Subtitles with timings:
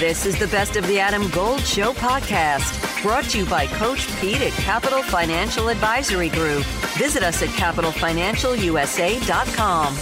[0.00, 4.08] This is the Best of the Adam Gold Show podcast, brought to you by Coach
[4.18, 6.64] Pete at Capital Financial Advisory Group.
[6.96, 9.94] Visit us at capitalfinancialusa.com.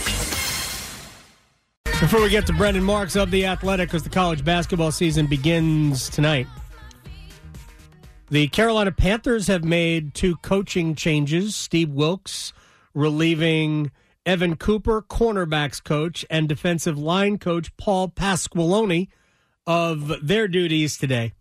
[2.01, 6.09] Before we get to Brendan Marks of The Athletic, because the college basketball season begins
[6.09, 6.47] tonight,
[8.31, 11.57] the Carolina Panthers have made two coaching changes.
[11.57, 12.53] Steve Wilks
[12.95, 13.91] relieving
[14.25, 19.09] Evan Cooper, cornerbacks coach, and defensive line coach Paul Pasqualoni
[19.69, 21.33] of their duties today.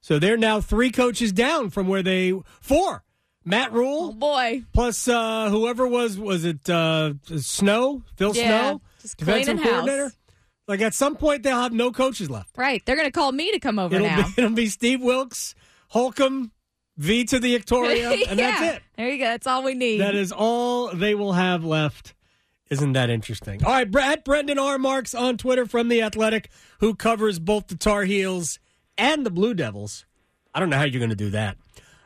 [0.00, 3.04] So they're now three coaches down from where they four.
[3.44, 4.62] Matt Rhule, Oh boy.
[4.72, 9.66] plus uh, whoever was was it uh, Snow, Phil Yeah, Snow, just defensive house.
[9.68, 10.12] coordinator.
[10.68, 12.56] Like at some point they'll have no coaches left.
[12.56, 12.82] Right.
[12.84, 14.22] They're going to call me to come over It'll now.
[14.26, 15.54] be, it'll be Steve Wilks,
[15.88, 16.52] Holcomb,
[16.96, 18.60] V to the Victoria, and yeah.
[18.60, 18.82] that's it.
[18.96, 19.24] There you go.
[19.24, 20.00] That's all we need.
[20.00, 22.14] That is all they will have left.
[22.70, 23.64] Isn't that interesting?
[23.64, 24.78] All right, Brad Brendan R.
[24.78, 28.60] Marks on Twitter from The Athletic, who covers both the Tar Heels
[28.96, 30.06] and the Blue Devils.
[30.54, 31.56] I don't know how you're going to do that.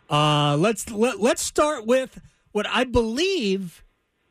[0.08, 2.18] Uh, let's let, let's start with
[2.52, 3.84] what I believe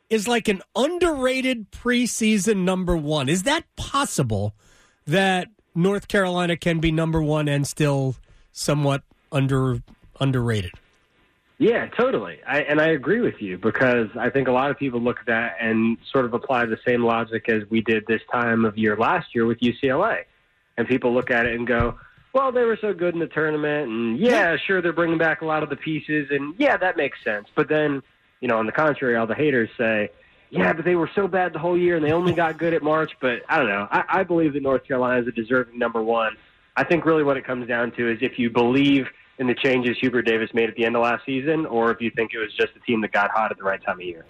[0.09, 3.29] is like an underrated preseason number one.
[3.29, 4.55] Is that possible
[5.05, 8.15] that North Carolina can be number one and still
[8.51, 9.81] somewhat under
[10.19, 10.71] underrated?
[11.63, 12.39] Yeah, totally.
[12.45, 15.27] I, and I agree with you because I think a lot of people look at
[15.27, 18.97] that and sort of apply the same logic as we did this time of year
[18.97, 20.23] last year with UCLA.
[20.75, 21.97] And people look at it and go,
[22.33, 23.89] well, they were so good in the tournament.
[23.89, 26.27] And yeah, sure, they're bringing back a lot of the pieces.
[26.31, 27.47] And yeah, that makes sense.
[27.55, 28.03] But then,
[28.41, 30.09] you know, on the contrary, all the haters say,
[30.49, 32.83] yeah, but they were so bad the whole year and they only got good at
[32.83, 33.13] March.
[33.21, 33.87] But I don't know.
[33.89, 36.35] I, I believe that North Carolina is a deserving number one.
[36.75, 39.07] I think really what it comes down to is if you believe
[39.39, 42.11] in the changes Hubert Davis made at the end of last season, or if you
[42.15, 44.25] think it was just a team that got hot at the right time of year.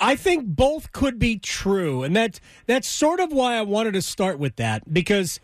[0.00, 4.02] I think both could be true, and that that's sort of why I wanted to
[4.02, 5.38] start with that because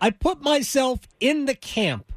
[0.00, 2.12] I put myself in the camp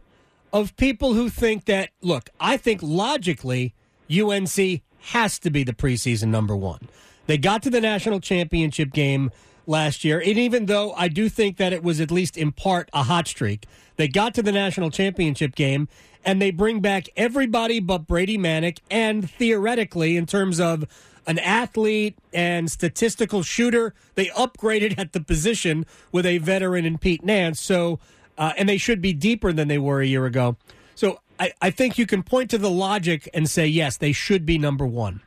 [0.53, 3.73] of people who think that look, I think logically
[4.11, 6.87] UNC has to be the preseason number 1.
[7.25, 9.31] They got to the national championship game
[9.67, 12.89] last year, and even though I do think that it was at least in part
[12.93, 13.65] a hot streak,
[13.97, 15.87] they got to the national championship game
[16.23, 20.85] and they bring back everybody but Brady Manek and theoretically in terms of
[21.25, 27.23] an athlete and statistical shooter, they upgraded at the position with a veteran in Pete
[27.23, 27.59] Nance.
[27.59, 27.99] So,
[28.37, 30.55] uh, and they should be deeper than they were a year ago.
[30.95, 34.45] So, I, I think you can point to the logic and say yes, they should
[34.45, 35.21] be number one.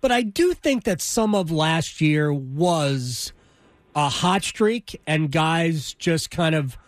[0.00, 3.32] But I do think that some of last year was
[3.98, 6.78] a hot streak and guys just kind of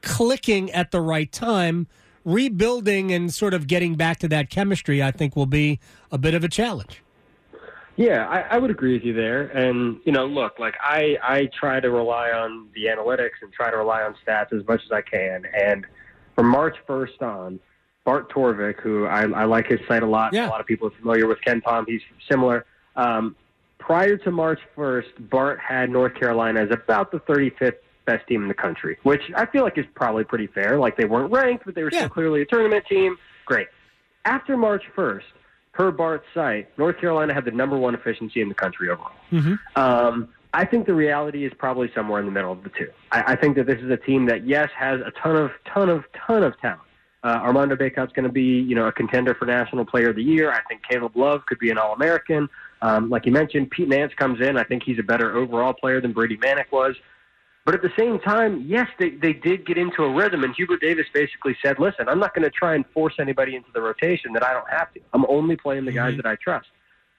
[0.00, 1.88] clicking at the right time,
[2.24, 5.80] rebuilding and sort of getting back to that chemistry, I think will be
[6.12, 7.02] a bit of a challenge.
[7.96, 9.48] Yeah, I, I would agree with you there.
[9.48, 13.72] And you know, look, like I, I try to rely on the analytics and try
[13.72, 15.42] to rely on stats as much as I can.
[15.60, 15.84] And
[16.36, 17.58] from March first on,
[18.04, 20.32] Bart Torvik, who I, I like his site a lot.
[20.32, 20.46] Yeah.
[20.46, 21.86] A lot of people are familiar with KenPom.
[21.88, 22.66] He's similar.
[22.94, 23.34] Um,
[23.82, 27.74] prior to March 1st, Bart had North Carolina as about the 35th
[28.06, 30.78] best team in the country, which I feel like is probably pretty fair.
[30.78, 32.00] Like they weren't ranked, but they were Yeah.
[32.00, 33.16] still clearly a tournament team.
[33.46, 33.66] Great.
[34.24, 35.24] After March 1st,
[35.72, 39.12] per Bart's site, North Carolina had the number one efficiency in the country overall.
[39.76, 42.88] Um, I think the reality is probably somewhere in the middle of the two.
[43.10, 45.88] I, I think that this is a team that, yes, has a ton of, ton
[45.88, 46.82] of, ton of talent.
[47.24, 50.22] Uh, Armando Bacot's going to be, you know, a contender for National Player of the
[50.24, 50.50] Year.
[50.50, 52.48] I think Caleb Love could be an All-American.
[52.82, 54.58] Um, like you mentioned, Pete Nance comes in.
[54.58, 56.96] I think he's a better overall player than Brady Manek was.
[57.64, 60.80] But at the same time, yes, they, they did get into a rhythm, and Hubert
[60.80, 64.32] Davis basically said, listen, I'm not going to try and force anybody into the rotation
[64.32, 65.00] that I don't have to.
[65.12, 66.66] I'm only playing the guys that I trust.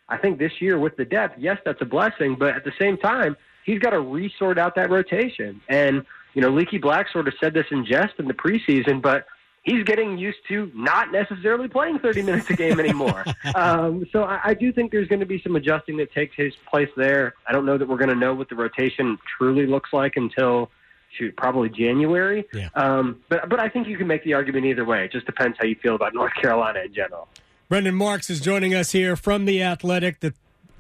[0.10, 2.98] I think this year with the depth, yes, that's a blessing, but at the same
[2.98, 5.62] time, he's got to resort out that rotation.
[5.70, 6.04] And,
[6.34, 9.26] you know, Leaky Black sort of said this in jest in the preseason, but
[9.64, 13.26] he's getting used to not necessarily playing 30 minutes a game anymore.
[13.56, 16.54] um, so I, I do think there's going to be some adjusting that takes his
[16.70, 17.34] place there.
[17.48, 20.70] I don't know that we're going to know what the rotation truly looks like until
[21.18, 22.46] shoot probably January.
[22.54, 22.70] Yeah.
[22.76, 25.06] Um, but but I think you can make the argument either way.
[25.06, 27.28] It just depends how you feel about North Carolina in general.
[27.70, 30.20] Brendan Marks is joining us here from the Athletic.
[30.20, 30.34] The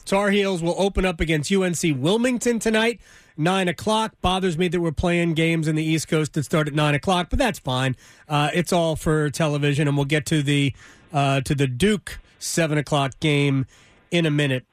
[0.05, 2.99] Tar Heels will open up against UNC Wilmington tonight,
[3.37, 4.13] nine o'clock.
[4.21, 7.27] Bothers me that we're playing games in the East Coast that start at nine o'clock,
[7.29, 7.95] but that's fine.
[8.27, 10.73] Uh, it's all for television, and we'll get to the
[11.11, 13.65] uh, to the Duke seven o'clock game
[14.11, 14.65] in a minute.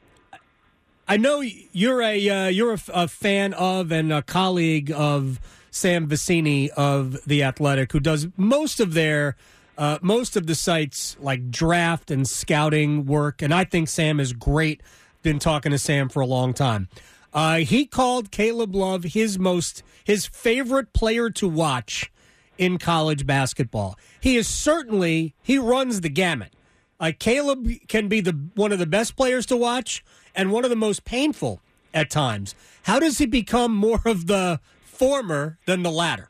[1.08, 5.40] I know you're a uh, you're a, a fan of and a colleague of
[5.70, 9.36] Sam Vecenie of the Athletic, who does most of their
[9.78, 14.32] uh, most of the sites like draft and scouting work, and I think Sam is
[14.32, 14.82] great.
[15.22, 16.88] Been talking to Sam for a long time.
[17.32, 22.10] Uh, he called Caleb Love his most his favorite player to watch
[22.58, 23.98] in college basketball.
[24.20, 26.52] He is certainly he runs the gamut.
[26.98, 30.70] Like Caleb can be the one of the best players to watch and one of
[30.70, 31.60] the most painful
[31.94, 32.54] at times.
[32.84, 36.28] How does he become more of the former than the latter?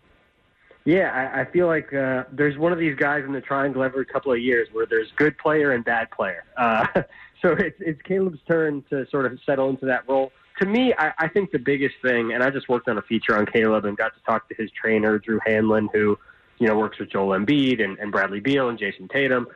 [0.84, 4.06] Yeah, I, I feel like uh, there's one of these guys in the triangle every
[4.06, 6.44] couple of years where there's good player and bad player.
[6.56, 6.86] Uh,
[7.42, 10.32] so it's, it's Caleb's turn to sort of settle into that role.
[10.60, 13.36] To me, I, I think the biggest thing, and I just worked on a feature
[13.36, 16.18] on Caleb and got to talk to his trainer, Drew Hanlen, who
[16.58, 19.46] you know works with Joel Embiid and, and Bradley Beal and Jayson Tatum.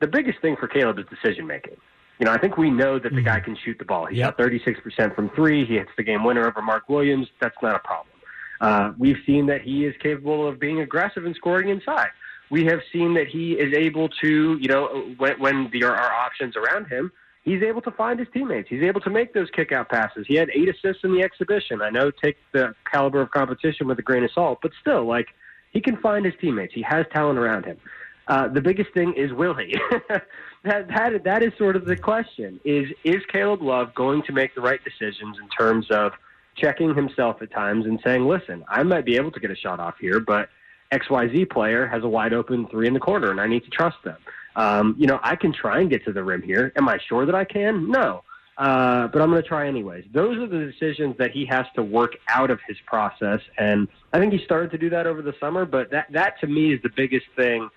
[0.00, 1.76] The biggest thing for Caleb is decision making.
[2.18, 4.06] You know, I think we know that the guy can shoot the ball.
[4.06, 4.36] He's Yep.
[4.36, 5.64] got 36% from three.
[5.64, 7.26] He hits the game winner over Mark Williams.
[7.40, 8.14] That's not a problem.
[8.60, 12.10] Uh, we've seen that he is capable of being aggressive and scoring inside.
[12.50, 16.54] We have seen that he is able to, you know, when, when there are options
[16.56, 17.10] around him,
[17.42, 18.68] he's able to find his teammates.
[18.68, 20.26] He's able to make those kick out passes.
[20.26, 21.82] He had eight assists in the exhibition.
[21.82, 25.26] I know take the caliber of competition with a grain of salt, but still, like,
[25.72, 26.74] he can find his teammates.
[26.74, 27.78] He has talent around him.
[28.28, 29.76] Uh, the biggest thing is will he?
[30.08, 32.60] that, that that is sort of the question.
[32.64, 36.12] Is is Caleb Love going to make the right decisions in terms of
[36.56, 39.80] checking himself at times and saying, "Listen, I might be able to get a shot
[39.80, 40.50] off here, but
[40.92, 43.96] XYZ player has a wide open three in the corner, and I need to trust
[44.04, 44.18] them.
[44.56, 46.72] Um, you know, I can try and get to the rim here.
[46.76, 47.90] Am I sure that I can?
[47.90, 48.22] No.
[48.58, 50.04] Uh, but I'm going to try anyways.
[50.12, 54.20] Those are the decisions that he has to work out of his process, and I
[54.20, 55.64] think he started to do that over the summer.
[55.64, 57.70] But that that to me is the biggest thing.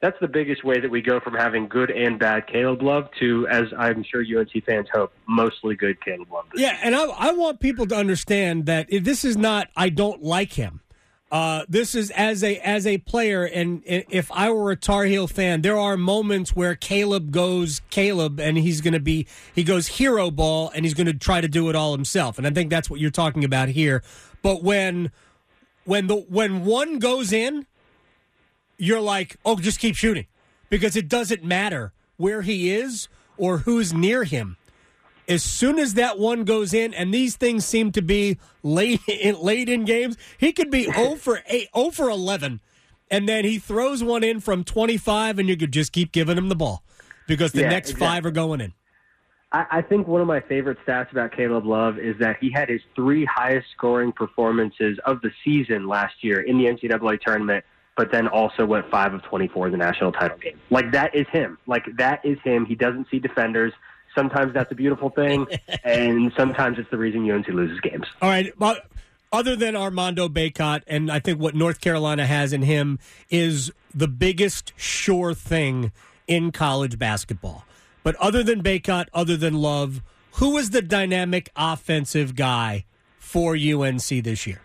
[0.00, 3.46] That's the biggest way that we go from having good and bad Caleb Love to,
[3.46, 6.46] as I'm sure UNC fans hope, mostly good Caleb Love.
[6.56, 10.54] Yeah, and I, I want people to understand that this is not I don't like
[10.54, 10.80] him.
[11.32, 15.26] Uh, this is as a as a player, and if I were a Tar Heel
[15.26, 19.86] fan, there are moments where Caleb goes Caleb, and he's going to be he goes
[19.86, 22.68] hero ball, and he's going to try to do it all himself, and I think
[22.68, 24.02] that's what you're talking about here.
[24.42, 25.10] But when
[25.86, 27.64] when the when one goes in,
[28.76, 30.26] you're like, oh, just keep shooting,
[30.68, 33.08] because it doesn't matter where he is
[33.38, 34.58] or who's near him
[35.28, 39.40] as soon as that one goes in, and these things seem to be late in,
[39.40, 42.60] late in games, he could be 0 for 8, 0 for 11,
[43.10, 46.48] and then he throws one in from 25, and you could just keep giving him
[46.48, 46.82] the ball
[47.26, 48.74] because the Yeah, next five are going in.
[49.52, 52.68] I, I think one of my favorite stats about Caleb Love is that he had
[52.68, 57.64] his three highest scoring performances of the season last year in the NCAA tournament,
[57.96, 60.58] but then also went five of 24 in the national title game.
[60.70, 61.58] Like, that is him.
[61.66, 62.64] Like, that is him.
[62.64, 63.72] He doesn't see defenders.
[64.14, 65.46] Sometimes that's a beautiful thing,
[65.84, 68.06] and sometimes it's the reason UNC loses games.
[68.20, 68.86] All right, but
[69.32, 72.98] other than Armando Bacot, and I think what North Carolina has in him
[73.30, 75.92] is the biggest sure thing
[76.26, 77.64] in college basketball.
[78.02, 82.84] But other than Bacot, other than Love, who is the dynamic offensive guy
[83.18, 84.60] for UNC this year?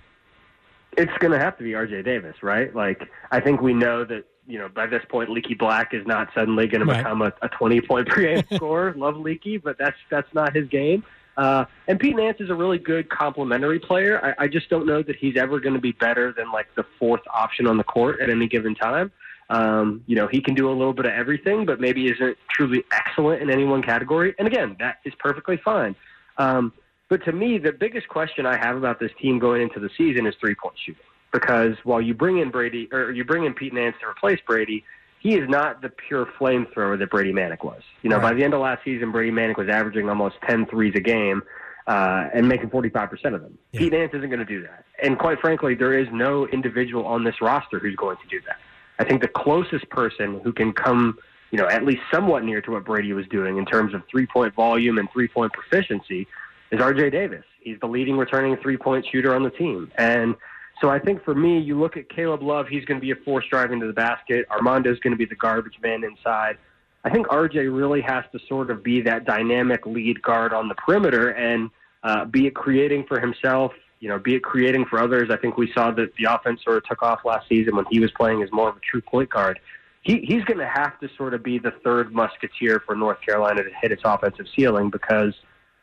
[0.97, 2.73] It's going to have to be RJ Davis, right?
[2.75, 6.29] Like, I think we know that, you know, by this point, Leaky Black is not
[6.33, 8.94] suddenly going to become a, a 20 point per game scorer.
[8.95, 11.03] Love Leaky, but that's, that's not his game.
[11.35, 14.35] Uh, and Pete Nance is a really good complementary player.
[14.39, 16.83] I, I just don't know that he's ever going to be better than like the
[16.97, 19.11] fourth option on the court at any given time.
[19.49, 22.83] Um, you know, he can do a little bit of everything, but maybe isn't truly
[22.91, 24.33] excellent in any one category.
[24.39, 25.95] And again, that is perfectly fine.
[26.38, 26.73] Um,
[27.09, 30.25] but to me, the biggest question I have about this team going into the season
[30.25, 31.01] is three point shooting.
[31.31, 34.83] Because while you bring in Brady or you bring in Pete Nance to replace Brady,
[35.19, 37.81] he is not the pure flamethrower that Brady Manek was.
[38.02, 40.94] You know, by the end of last season, Brady Manek was averaging almost 10 threes
[40.95, 41.42] a game
[41.87, 43.57] uh, and making 45% of them.
[43.73, 44.85] Pete Nance isn't going to do that.
[45.02, 48.57] And quite frankly, there is no individual on this roster who's going to do that.
[48.99, 51.18] I think the closest person who can come,
[51.52, 54.25] you know, at least somewhat near to what Brady was doing in terms of three
[54.25, 56.28] point volume and three point proficiency
[56.71, 57.45] is RJ Davis.
[57.59, 59.92] He's the leading returning three point shooter on the team.
[59.97, 60.35] And
[60.81, 63.16] so I think for me, you look at Caleb Love, he's going to be a
[63.16, 64.46] force driving to the basket.
[64.50, 66.57] Armando's going to be the garbage man inside.
[67.04, 70.76] I think RJ really has to sort of be that dynamic lead guard on the
[70.76, 71.69] perimeter and
[72.04, 75.30] uh, be it creating for himself, you know, be it creating for others.
[75.31, 78.00] I think we saw that the offense sort of took off last season when he
[78.00, 79.60] was playing as more of a true point guard.
[80.04, 83.64] He, he's going to have to sort of be the third musketeer for North Carolina
[83.64, 85.34] to hit its offensive ceiling because,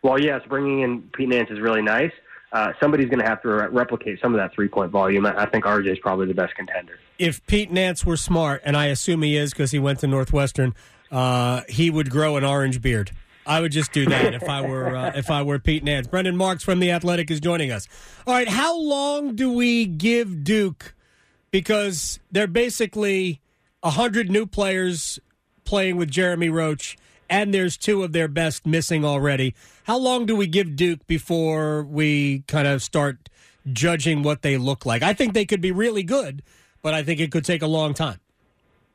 [0.03, 2.13] while yes, bringing in Pete Nance is really nice,
[2.55, 5.27] uh, somebody's going to have to re- replicate some of that three point volume.
[5.27, 6.99] I think RJ is probably the best contender.
[7.19, 10.73] If Pete Nance were smart, and I assume he is because he went to Northwestern,
[11.11, 13.11] uh, he would grow an orange beard.
[13.47, 16.07] I would just do that if I were uh, if I were Pete Nance.
[16.07, 17.89] Brendan Marks from the Athletic is joining us.
[18.27, 20.95] All right, how long do we give Duke?
[21.51, 23.41] Because they're basically
[23.83, 25.19] hundred new players
[25.65, 26.97] playing with Jeremy Roach,
[27.35, 29.57] and there's two of their best missing already.
[29.85, 33.29] How long do we give Duke before we kind of start
[33.73, 35.03] judging what they look like?
[35.03, 36.45] I think they could be really good,
[36.81, 38.21] but I think it could take a long time.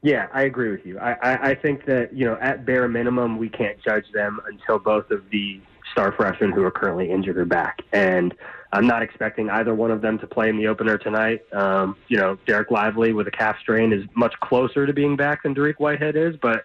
[0.02, 0.98] Yeah, I agree with you.
[1.00, 4.80] I, I, I think that, you know, at bare minimum, we can't judge them until
[4.80, 5.60] both of the
[5.92, 7.82] star freshmen who are currently injured are back.
[7.92, 8.34] And
[8.72, 11.42] I'm not expecting either one of them to play in the opener tonight.
[11.52, 15.44] Um, you know, Dereck Lively with a calf strain is much closer to being back
[15.44, 16.64] than Dariq Whitehead is, but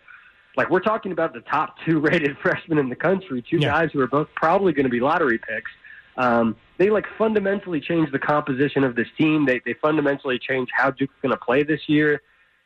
[0.56, 3.68] like we're talking about the top two rated freshmen in the country, two Yeah.
[3.70, 5.70] guys who are both probably going to be lottery picks.
[6.16, 9.46] Um, they like fundamentally change the composition of this team.
[9.46, 12.22] They they fundamentally change how Duke's going to play this year,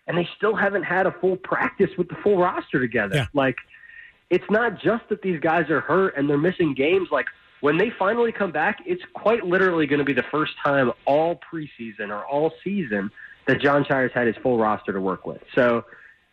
[0.07, 3.16] and they still haven't had a full practice with the full roster together.
[3.16, 3.26] Yeah.
[3.33, 3.57] Like,
[4.30, 7.09] it's not just that these guys are hurt and they're missing games.
[7.11, 7.25] Like
[7.61, 11.40] when they finally come back, it's quite literally going to be the first time all
[11.50, 13.11] preseason or all season
[13.47, 15.40] that Jon Scheyer's had his full roster to work with.
[15.54, 15.87] So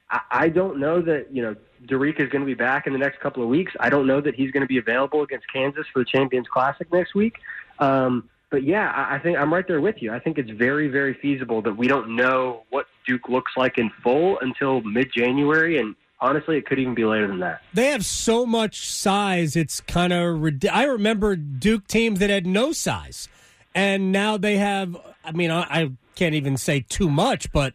[0.09, 1.55] I, don't know that you know
[1.88, 3.71] Derek is going to be back in the next couple of weeks.
[3.79, 6.91] I don't know that he's going to be available against Kansas for the Champions Classic
[6.91, 7.35] next week.
[7.79, 10.13] Um, but yeah, I, I think I'm right there with you.
[10.13, 13.91] I think it's very, very feasible that we don't know what Duke looks like in
[14.03, 17.62] full until mid-January, and honestly, it could even be later than that.
[17.74, 20.41] They have so much size; it's kind of.
[20.41, 23.27] Rid- I remember Duke teams that had no size,
[23.74, 24.95] and now they have.
[25.24, 27.74] I mean, I, I can't even say too much, but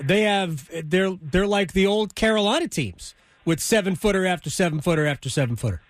[0.00, 0.68] they have.
[0.84, 3.14] They're they're like the old Carolina teams
[3.44, 5.80] with seven footer after seven footer after seven footer.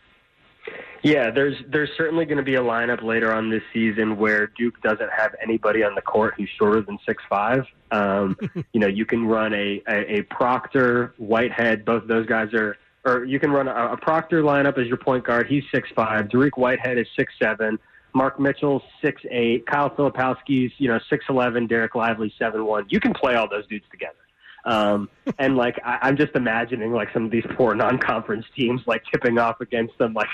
[1.03, 4.81] Yeah, there's there's certainly going to be a lineup later on this season where Duke
[4.83, 7.65] doesn't have anybody on the court who's shorter than six five.
[7.91, 8.37] Um,
[8.73, 11.85] you know, you can run a, a, a Proctor, Whitehead.
[11.85, 15.25] Both those guys are, or you can run a, a Proctor lineup as your point
[15.25, 15.47] guard.
[15.47, 16.27] He's six five.
[16.27, 17.79] Dariq Whitehead is six seven.
[18.19, 19.65] Mark Mitchell six eight.
[19.67, 21.69] Kyle Filipowski's you know six eleven.
[21.69, 22.85] Dereck Lively seven one.
[22.89, 24.19] You can play all those dudes together.
[24.65, 25.09] Um,
[25.39, 29.39] and like I, I'm just imagining like some of these poor non-conference teams like tipping
[29.39, 30.29] off against them, like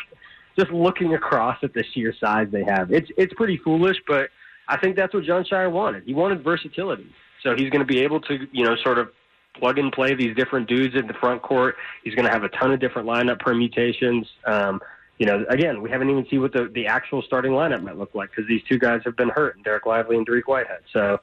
[0.58, 2.90] just looking across at the sheer size they have.
[2.90, 4.30] It's it's pretty foolish, but
[4.66, 6.04] I think that's what Jon Scheyer wanted.
[6.04, 7.12] He wanted versatility,
[7.42, 9.10] so he's going to be able to you know sort of
[9.58, 11.76] plug and play these different dudes in the front court.
[12.02, 14.26] He's going to have a ton of different lineup permutations.
[14.46, 14.80] Um,
[15.18, 18.14] you know, again, we haven't even seen what the, the actual starting lineup might look
[18.14, 20.80] like because these two guys have been hurt, Dereck Lively and Dariq Whitehead.
[20.92, 21.20] So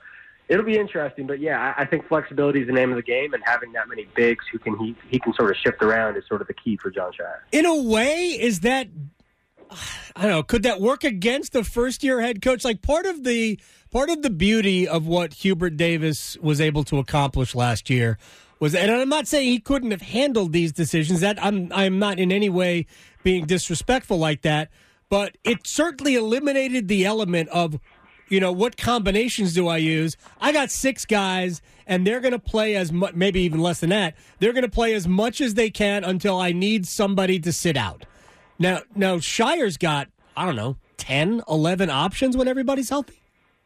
[0.48, 1.28] it'll be interesting.
[1.28, 3.90] But yeah, I, I think flexibility is the name of the game, and having that
[3.90, 6.54] many bigs who can he he can sort of shift around is sort of the
[6.54, 7.40] key for Jon Scheyer.
[7.52, 8.88] In a way, is that
[10.16, 10.44] I don't know.
[10.44, 12.64] Could that work against a first year head coach?
[12.64, 13.60] Like part of the
[13.92, 18.18] part of the beauty of what Hubert Davis was able to accomplish last year
[18.60, 21.22] was, and I'm not saying he couldn't have handled these decisions.
[21.22, 22.86] That I'm I'm not in any way
[23.24, 24.70] being disrespectful like that,
[25.10, 27.80] but it certainly eliminated the element of
[28.32, 30.16] you know, what combinations do I use?
[30.40, 33.90] I got six guys, and they're going to play as much, maybe even less than
[33.90, 34.16] that.
[34.40, 37.76] They're going to play as much as they can until I need somebody to sit
[37.76, 38.06] out.
[38.58, 43.21] Now, now Scheyer's got, I don't know, 10, 11 options when everybody's healthy.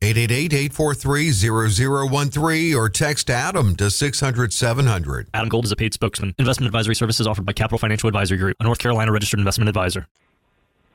[0.00, 5.26] 888-843-0013 or text Adam to 600-700.
[5.34, 6.34] Adam Gold is a paid spokesman.
[6.38, 10.06] Investment advisory services offered by Capital Financial Advisory Group, a North Carolina registered investment advisor.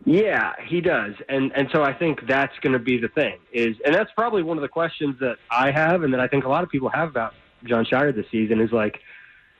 [0.03, 3.75] Yeah, he does, and and so I think that's going to be the thing is,
[3.85, 6.49] and that's probably one of the questions that I have, and that I think a
[6.49, 8.99] lot of people have about Jon Scheyer this season is like,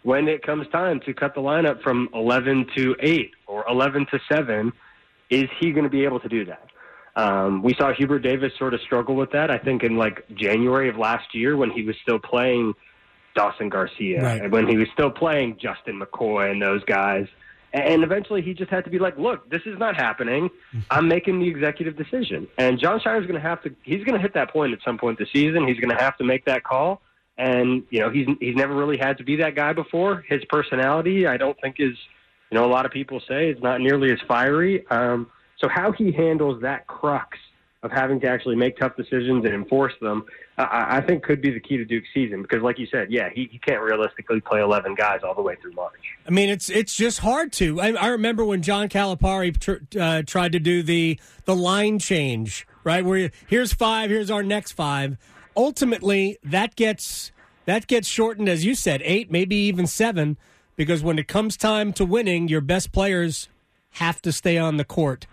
[0.01, 4.19] when it comes time to cut the lineup from eleven to eight or eleven to
[4.31, 4.73] seven,
[5.29, 6.70] is he going to be able to do that?
[7.15, 9.51] Um, we saw Hubert Davis sort of struggle with that.
[9.51, 12.73] I think in like January of last year when he was still playing
[13.35, 14.41] Dawson Garcia, Right.
[14.41, 17.27] and when he was still playing Justin McKoy and those guys.
[17.73, 20.49] And eventually he just had to be like, look, this is not happening.
[20.91, 22.47] I'm making the executive decision.
[22.57, 24.97] And Jon Scheyer's going to have to, he's going to hit that point at some
[24.97, 25.65] point this season.
[25.67, 27.01] He's going to have to make that call.
[27.37, 30.23] And, you know, he's, he's never really had to be that guy before.
[30.27, 31.95] His personality, I don't think is,
[32.51, 34.85] you know, a lot of people say it's not nearly as fiery.
[34.89, 35.27] Um,
[35.61, 37.37] so how he handles that crux
[37.83, 40.23] of having to actually make tough decisions and enforce them,
[40.57, 42.41] I, I think could be the key to Duke's season.
[42.41, 45.55] Because, like you said, yeah, he, he can't realistically play 11 guys all the way
[45.55, 45.93] through March.
[46.27, 47.81] I mean, it's it's just hard to.
[47.81, 52.67] I, I remember when John Calipari tr- uh, tried to do the the line change,
[52.83, 53.03] right?
[53.03, 55.17] Where you, here's five, here's our next five.
[55.55, 57.31] Ultimately, that gets
[57.65, 60.37] that gets shortened, as you said, eight, maybe even seven,
[60.75, 63.49] because when it comes time to winning, your best players
[63.95, 65.25] have to stay on the court.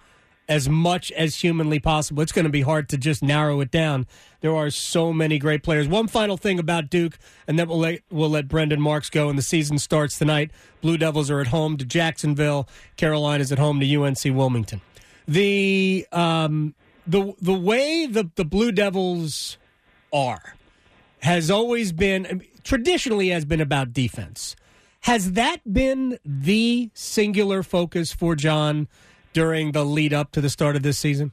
[0.48, 2.22] As much as humanly possible.
[2.22, 4.06] It's going to be hard to just narrow it down.
[4.40, 5.86] There are so many great players.
[5.86, 9.36] One final thing about Duke, and then we'll let, we'll let Brendan Marks go, and
[9.36, 10.50] the season starts tonight.
[10.80, 12.68] Blue Devils are at home to Jacksonville.
[12.96, 14.80] Carolina's at home to UNC Wilmington.
[15.26, 16.74] The um,
[17.06, 19.58] the the way the the Blue Devils
[20.10, 20.54] are
[21.20, 24.56] has always been traditionally has been about defense.
[25.00, 28.88] Has that been the singular focus for John
[29.38, 31.30] during the lead up to the start of this season?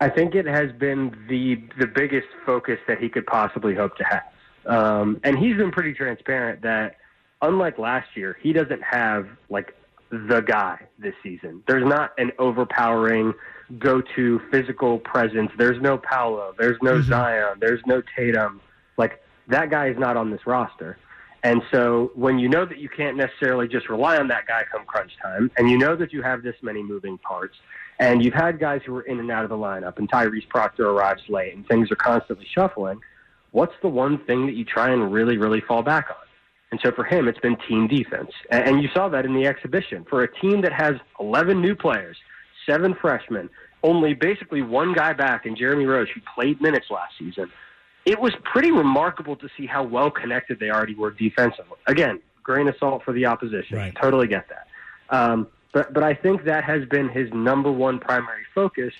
[0.00, 4.04] I think it has been the the biggest focus that he could possibly hope to
[4.04, 4.22] have.
[4.66, 6.96] Um, and he's been pretty transparent that,
[7.40, 9.74] unlike last year, he doesn't have like
[10.10, 11.62] the guy this season.
[11.66, 13.34] There's not an overpowering
[13.78, 15.50] go-to physical presence.
[15.58, 16.54] There's no Paolo.
[16.56, 17.08] There's no mm-hmm.
[17.08, 17.58] Zion.
[17.60, 18.60] There's no Tatum.
[18.96, 20.98] Like that guy is not on this roster.
[21.44, 24.84] And so when you know that you can't necessarily just rely on that guy come
[24.84, 27.56] crunch time, and you know that you have this many moving parts,
[27.98, 30.90] and you've had guys who are in and out of the lineup, and Tyrese Proctor
[30.90, 33.00] arrives late, and things are constantly shuffling,
[33.50, 36.16] what's the one thing that you try and really, really fall back on?
[36.70, 38.30] And so for him, it's been team defense.
[38.50, 40.06] And you saw that in the exhibition.
[40.08, 42.16] For a team that has 11 new players,
[42.66, 43.50] seven freshmen,
[43.82, 47.50] only basically one guy back in Jeremy Roach, who played minutes last season–
[48.04, 51.78] it was pretty remarkable to see how well connected they already were defensively.
[51.86, 53.78] Again, grain of salt for the opposition.
[53.78, 53.96] Right.
[54.00, 54.68] Totally get that.
[55.16, 58.92] Um, but but I think that has been his number one primary focus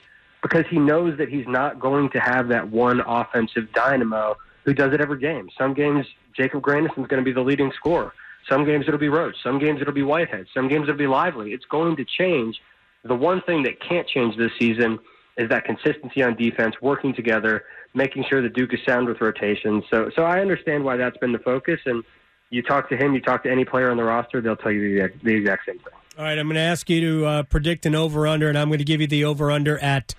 [0.42, 4.92] because he knows that he's not going to have that one offensive dynamo who does
[4.92, 5.48] it every game.
[5.58, 6.06] Some games
[6.36, 8.12] Jacob Grandison's going to be the leading scorer.
[8.48, 9.36] Some games it'll be Roach.
[9.42, 10.46] Some games it'll be Whitehead.
[10.52, 11.52] Some games it'll be Lively.
[11.52, 12.60] It's going to change.
[13.04, 14.98] The one thing that can't change this season
[15.36, 19.84] is that consistency on defense, working together, making sure the Duke is sound with rotations.
[19.90, 21.80] So, so I understand why that's been the focus.
[21.86, 22.04] And
[22.50, 25.00] you talk to him, you talk to any player on the roster, they'll tell you
[25.00, 25.92] the, the exact same thing.
[26.18, 28.68] All right, I'm going to ask you to uh, predict an over under, and I'm
[28.68, 30.14] going to give you the over under at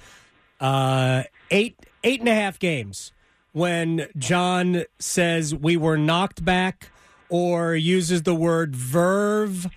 [0.60, 3.12] uh, eight eight and a half games.
[3.52, 6.90] When John says we were knocked back,
[7.30, 9.68] or uses the word verve,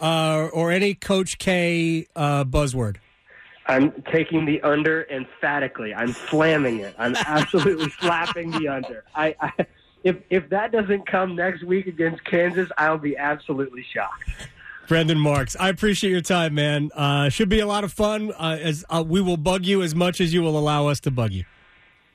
[0.00, 2.98] uh, or any Coach K uh, buzzword.
[3.66, 5.94] I'm taking the under emphatically.
[5.94, 6.94] I'm slamming it.
[6.98, 9.04] I'm absolutely slapping the under.
[9.14, 9.66] I, I,
[10.02, 14.24] if if that doesn't come next week against Kansas, I'll be absolutely shocked.
[14.86, 16.90] Brendan Marks, I appreciate your time, man.
[16.94, 18.32] Uh, should be a lot of fun.
[18.32, 21.10] Uh, as uh, we will bug you as much as you will allow us to
[21.10, 21.44] bug you.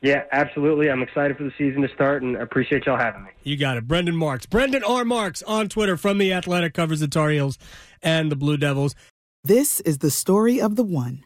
[0.02, 0.90] Yeah, absolutely.
[0.90, 3.32] I'm excited for the season to start, and appreciate y'all having me.
[3.44, 4.46] You got it, Brendan Marks.
[4.46, 5.04] Brendan R.
[5.04, 7.58] Marks on Twitter from the Athletic covers the Tar Heels
[8.02, 8.96] and the Blue Devils.
[9.44, 11.26] This is the story of the one.